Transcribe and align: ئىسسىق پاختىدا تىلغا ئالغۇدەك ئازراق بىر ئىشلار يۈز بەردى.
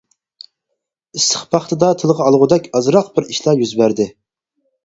ئىسسىق 1.19 1.43
پاختىدا 1.55 1.89
تىلغا 2.03 2.27
ئالغۇدەك 2.29 2.71
ئازراق 2.81 3.15
بىر 3.19 3.31
ئىشلار 3.35 3.63
يۈز 3.65 3.79
بەردى. 3.83 4.09